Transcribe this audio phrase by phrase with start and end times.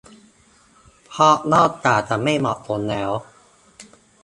[1.07, 3.11] เพราะนอกจากจะไม่เหมาะสมแล้ว